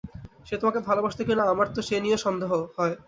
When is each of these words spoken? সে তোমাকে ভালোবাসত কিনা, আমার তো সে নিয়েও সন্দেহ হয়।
সে 0.47 0.55
তোমাকে 0.57 0.79
ভালোবাসত 0.87 1.19
কিনা, 1.27 1.43
আমার 1.53 1.67
তো 1.75 1.79
সে 1.87 1.95
নিয়েও 1.99 2.23
সন্দেহ 2.25 2.51
হয়। 2.77 2.95